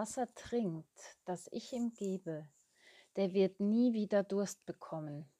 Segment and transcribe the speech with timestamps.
[0.00, 2.48] Wasser trinkt, das ich ihm gebe,
[3.16, 5.30] der wird nie wieder Durst bekommen.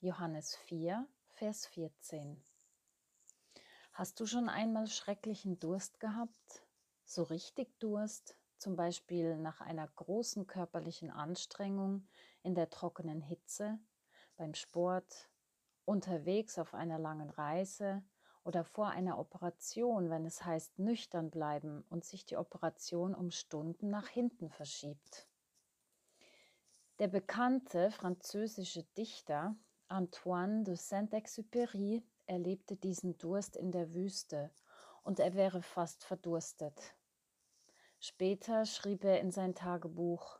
[0.00, 2.44] Johannes 4, Vers 14.
[3.94, 6.66] Hast du schon einmal schrecklichen Durst gehabt?
[7.06, 12.06] So richtig Durst, zum Beispiel nach einer großen körperlichen Anstrengung
[12.42, 13.78] in der trockenen Hitze,
[14.36, 15.30] beim Sport,
[15.86, 18.04] unterwegs auf einer langen Reise
[18.46, 23.90] oder vor einer Operation, wenn es heißt nüchtern bleiben und sich die Operation um Stunden
[23.90, 25.26] nach hinten verschiebt.
[27.00, 29.56] Der bekannte französische Dichter
[29.88, 34.52] Antoine de Saint-Exupéry erlebte diesen Durst in der Wüste
[35.02, 36.94] und er wäre fast verdurstet.
[37.98, 40.38] Später schrieb er in sein Tagebuch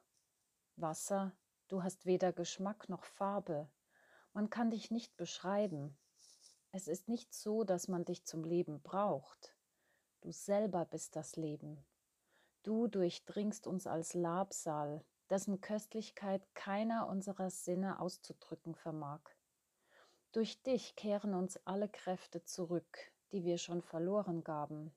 [0.77, 1.33] Wasser,
[1.67, 3.69] du hast weder Geschmack noch Farbe,
[4.33, 5.99] man kann dich nicht beschreiben,
[6.77, 9.57] es ist nicht so, dass man dich zum Leben braucht.
[10.21, 11.83] Du selber bist das Leben.
[12.63, 19.21] Du durchdringst uns als Labsal, dessen Köstlichkeit keiner unserer Sinne auszudrücken vermag.
[20.33, 24.95] Durch dich kehren uns alle Kräfte zurück, die wir schon verloren gaben.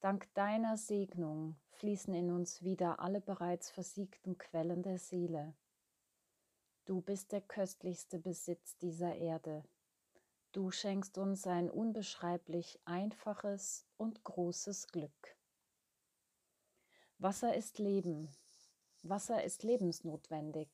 [0.00, 5.54] Dank deiner Segnung fließen in uns wieder alle bereits versiegten Quellen der Seele.
[6.86, 9.64] Du bist der köstlichste Besitz dieser Erde.
[10.52, 15.36] Du schenkst uns ein unbeschreiblich einfaches und großes Glück.
[17.16, 18.28] Wasser ist Leben.
[19.02, 20.68] Wasser ist lebensnotwendig.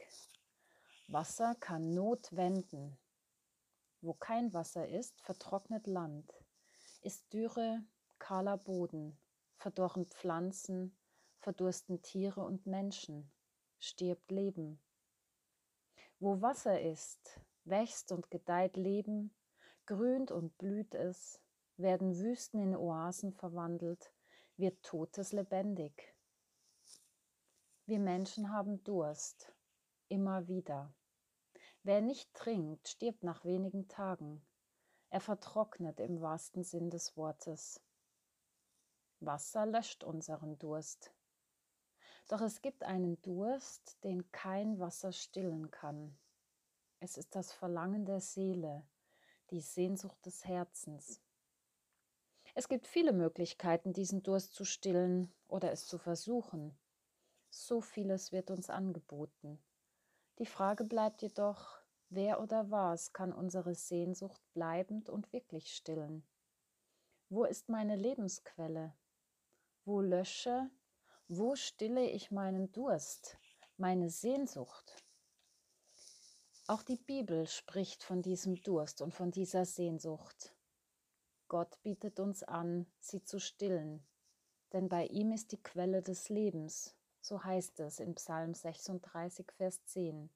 [1.06, 2.98] Wasser kann Not wenden.
[4.00, 6.28] Wo kein Wasser ist, vertrocknet Land,
[7.02, 7.84] ist Dürre,
[8.18, 9.16] kahler Boden,
[9.58, 10.98] verdorren Pflanzen,
[11.38, 13.30] verdursten Tiere und Menschen,
[13.78, 14.80] stirbt Leben.
[16.18, 19.32] Wo Wasser ist, wächst und gedeiht Leben,
[19.88, 21.40] grünt und blüht es,
[21.78, 24.12] werden Wüsten in Oasen verwandelt,
[24.56, 26.14] wird Totes lebendig.
[27.86, 29.50] Wir Menschen haben Durst,
[30.08, 30.92] immer wieder.
[31.84, 34.46] Wer nicht trinkt, stirbt nach wenigen Tagen.
[35.08, 37.80] Er vertrocknet im wahrsten Sinn des Wortes.
[39.20, 41.14] Wasser löscht unseren Durst.
[42.28, 46.18] Doch es gibt einen Durst, den kein Wasser stillen kann.
[47.00, 48.86] Es ist das Verlangen der Seele,
[49.50, 51.20] die Sehnsucht des Herzens.
[52.54, 56.76] Es gibt viele Möglichkeiten, diesen Durst zu stillen oder es zu versuchen.
[57.50, 59.58] So vieles wird uns angeboten.
[60.38, 61.78] Die Frage bleibt jedoch,
[62.10, 66.26] wer oder was kann unsere Sehnsucht bleibend und wirklich stillen?
[67.28, 68.94] Wo ist meine Lebensquelle?
[69.84, 70.70] Wo lösche,
[71.28, 73.38] wo stille ich meinen Durst,
[73.76, 75.07] meine Sehnsucht?
[76.70, 80.54] Auch die Bibel spricht von diesem Durst und von dieser Sehnsucht.
[81.48, 84.06] Gott bietet uns an, sie zu stillen,
[84.74, 89.82] denn bei ihm ist die Quelle des Lebens, so heißt es in Psalm 36, Vers
[89.86, 90.28] 10.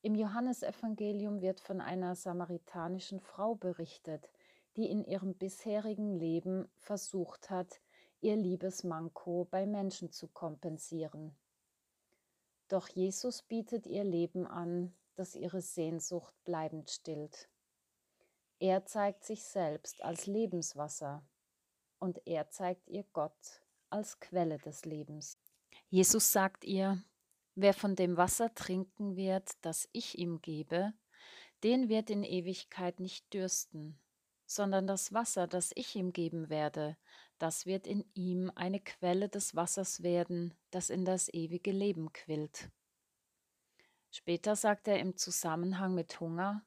[0.00, 4.28] Im Johannesevangelium wird von einer samaritanischen Frau berichtet,
[4.74, 7.80] die in ihrem bisherigen Leben versucht hat,
[8.20, 11.36] ihr Liebesmanko bei Menschen zu kompensieren.
[12.72, 17.50] Doch Jesus bietet ihr Leben an, das ihre Sehnsucht bleibend stillt.
[18.60, 21.22] Er zeigt sich selbst als Lebenswasser
[21.98, 23.60] und er zeigt ihr Gott
[23.90, 25.36] als Quelle des Lebens.
[25.90, 27.04] Jesus sagt ihr,
[27.56, 30.94] wer von dem Wasser trinken wird, das ich ihm gebe,
[31.64, 34.00] den wird in Ewigkeit nicht dürsten,
[34.46, 36.96] sondern das Wasser, das ich ihm geben werde,
[37.38, 42.70] das wird in ihm eine Quelle des Wassers werden, das in das ewige Leben quillt.
[44.10, 46.64] Später sagt er im Zusammenhang mit Hunger,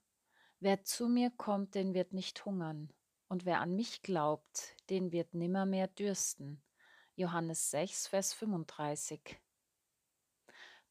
[0.60, 2.92] wer zu mir kommt, den wird nicht hungern,
[3.28, 6.62] und wer an mich glaubt, den wird nimmermehr dürsten.
[7.16, 9.40] Johannes 6, Vers 35.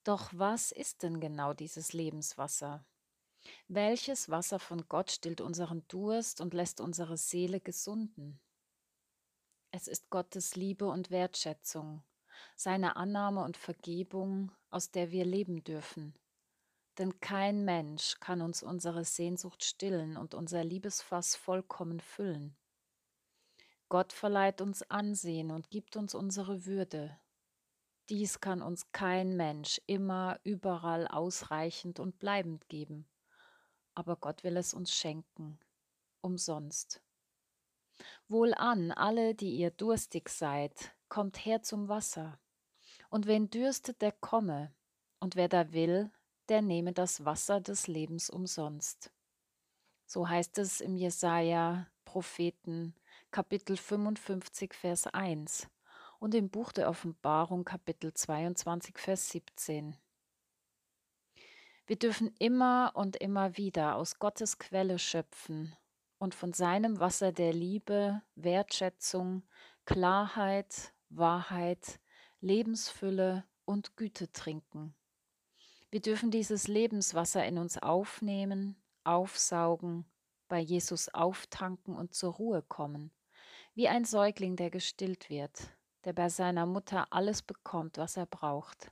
[0.05, 2.87] Doch was ist denn genau dieses Lebenswasser?
[3.69, 8.41] Welches Wasser von Gott stillt unseren Durst und lässt unsere Seele gesunden?
[9.77, 12.05] Es ist Gottes Liebe und Wertschätzung,
[12.55, 16.15] seine Annahme und Vergebung, aus der wir leben dürfen.
[16.99, 22.57] Denn kein Mensch kann uns unsere Sehnsucht stillen und unser Liebesfass vollkommen füllen.
[23.89, 27.19] Gott verleiht uns Ansehen und gibt uns unsere Würde.
[28.11, 33.09] Dies kann uns kein Mensch immer, überall ausreichend und bleibend geben
[33.95, 35.59] aber Gott will es uns schenken,
[36.21, 37.01] umsonst.
[38.29, 42.39] Wohlan, alle, die ihr durstig seid, kommt her zum Wasser.
[43.11, 44.75] Und wen dürstet, der komme,
[45.21, 46.11] und wer da will,
[46.49, 49.13] der nehme das Wasser des Lebens umsonst.
[50.07, 52.95] So heißt es im Jesaja Propheten
[53.31, 55.69] Kapitel 55 Vers 1.
[56.19, 59.97] und im Buch der Offenbarung Kapitel 22, Vers 17.
[61.87, 65.77] Wir dürfen immer und immer wieder aus Gottes Quelle schöpfen
[66.25, 69.43] und von seinem Wasser der Liebe, Wertschätzung,
[69.85, 72.01] Klarheit, Wahrheit,
[72.41, 74.95] Lebensfülle und Güte trinken.
[75.91, 78.75] Wir dürfen dieses Lebenswasser in uns aufnehmen,
[79.05, 80.07] aufsaugen,
[80.49, 83.11] bei Jesus auftanken und zur Ruhe kommen,
[83.75, 88.91] wie ein Säugling, der gestillt wird, der bei seiner Mutter alles bekommt, was er braucht.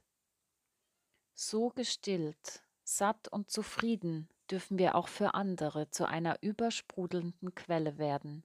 [1.33, 8.45] So gestillt Satt und zufrieden dürfen wir auch für andere zu einer übersprudelnden Quelle werden,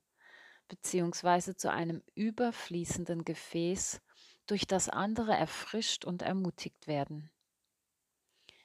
[0.70, 4.02] beziehungsweise zu einem überfließenden Gefäß,
[4.48, 7.30] durch das andere erfrischt und ermutigt werden.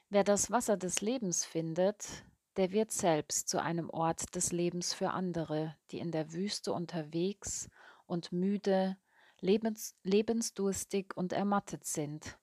[0.09, 2.23] Wer das Wasser des Lebens findet,
[2.55, 7.69] der wird selbst zu einem Ort des Lebens für andere, die in der Wüste unterwegs
[8.05, 8.95] und müde,
[9.41, 12.37] lebens, lebensdurstig und ermattet sind.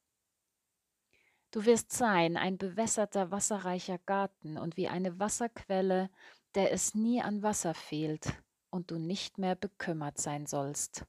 [1.53, 6.09] Du wirst sein ein bewässerter, wasserreicher Garten und wie eine Wasserquelle,
[6.55, 8.33] der es nie an Wasser fehlt
[8.71, 11.05] und du nicht mehr bekümmert sein sollst.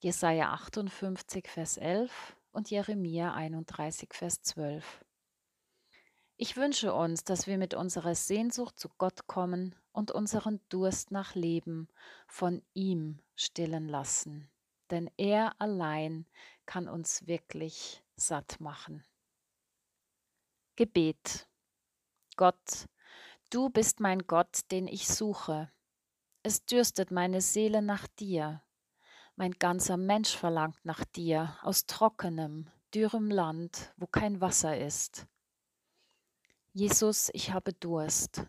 [0.00, 5.04] Jesaja 58, Vers 11 und Jeremia 31, Vers 12.
[6.38, 11.34] Ich wünsche uns, dass wir mit unserer Sehnsucht zu Gott kommen und unseren Durst nach
[11.34, 11.88] Leben
[12.26, 14.50] von ihm stillen lassen,
[14.90, 16.26] denn er allein
[16.64, 19.04] kann uns wirklich satt machen.
[20.76, 21.48] Gebet.
[22.36, 22.86] Gott,
[23.50, 25.70] du bist mein Gott, den ich suche.
[26.42, 28.62] Es dürstet meine Seele nach dir.
[29.36, 35.26] Mein ganzer Mensch verlangt nach dir aus trockenem, dürrem Land, wo kein Wasser ist.
[36.72, 38.46] Jesus, ich habe Durst.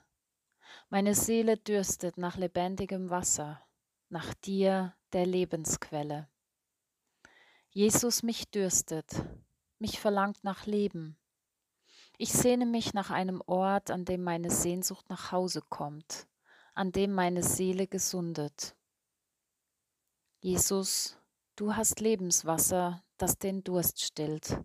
[0.90, 3.62] Meine Seele dürstet nach lebendigem Wasser,
[4.08, 6.30] nach dir, der Lebensquelle.
[7.70, 9.26] Jesus, mich dürstet,
[9.78, 11.18] mich verlangt nach Leben.
[12.18, 16.28] Ich sehne mich nach einem Ort, an dem meine Sehnsucht nach Hause kommt,
[16.76, 18.76] an dem meine Seele gesundet.
[20.40, 21.18] Jesus,
[21.56, 24.60] du hast Lebenswasser, das den Durst stillt,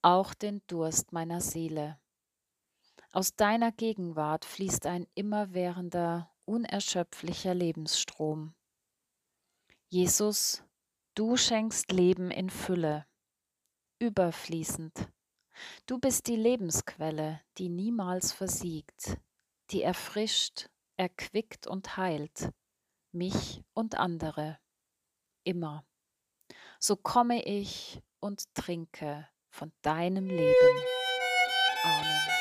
[0.00, 2.00] auch den Durst meiner Seele.
[3.12, 8.54] Aus deiner Gegenwart fließt ein immerwährender, unerschöpflicher Lebensstrom.
[9.88, 10.64] Jesus,
[11.14, 13.06] du schenkst Leben in Fülle,
[13.98, 15.11] überfließend,
[15.86, 19.18] Du bist die Lebensquelle, die niemals versiegt,
[19.70, 22.50] die erfrischt, erquickt und heilt,
[23.12, 24.58] mich und andere,
[25.44, 25.84] immer.
[26.78, 30.84] So komme ich und trinke von deinem Leben.
[31.84, 32.31] Amen.